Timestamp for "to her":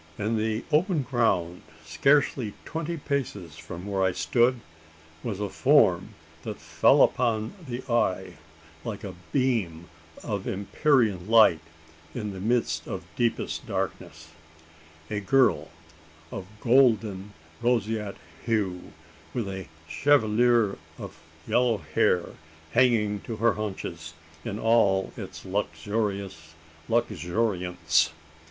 23.21-23.53